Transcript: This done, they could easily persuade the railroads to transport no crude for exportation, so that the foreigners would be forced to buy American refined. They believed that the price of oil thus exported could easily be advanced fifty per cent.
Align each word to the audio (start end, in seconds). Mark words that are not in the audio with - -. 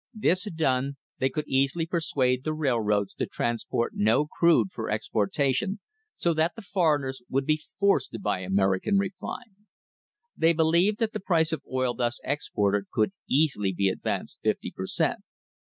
This 0.15 0.45
done, 0.51 0.97
they 1.19 1.29
could 1.29 1.47
easily 1.47 1.85
persuade 1.85 2.43
the 2.43 2.55
railroads 2.55 3.13
to 3.13 3.27
transport 3.27 3.91
no 3.93 4.25
crude 4.25 4.71
for 4.71 4.89
exportation, 4.89 5.79
so 6.15 6.33
that 6.33 6.53
the 6.55 6.63
foreigners 6.63 7.21
would 7.29 7.45
be 7.45 7.61
forced 7.79 8.09
to 8.13 8.19
buy 8.19 8.39
American 8.39 8.97
refined. 8.97 9.57
They 10.35 10.53
believed 10.53 10.97
that 11.01 11.13
the 11.13 11.19
price 11.19 11.51
of 11.51 11.61
oil 11.71 11.93
thus 11.93 12.19
exported 12.23 12.89
could 12.91 13.11
easily 13.29 13.71
be 13.73 13.89
advanced 13.89 14.39
fifty 14.41 14.71
per 14.75 14.87
cent. 14.87 15.19